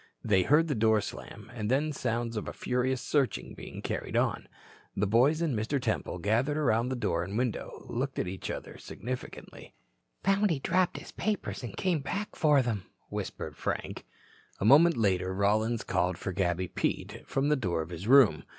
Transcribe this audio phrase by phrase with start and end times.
[0.23, 4.47] They heard the door slam, and then sounds of a furious searching being carried on.
[4.97, 5.79] The boys and Mr.
[5.79, 9.75] Temple, gathered around the door and window, looked at each other significantly.
[10.23, 14.03] "Found he dropped his papers and came back for them," whispered Frank.
[14.59, 18.41] A moment later Rollins called for Gabby Pete from the door of his room.